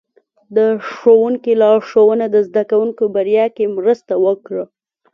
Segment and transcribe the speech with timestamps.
[0.55, 0.57] د
[0.91, 4.63] ښوونکي لارښوونه د زده کوونکو بریا کې مرسته وکړه.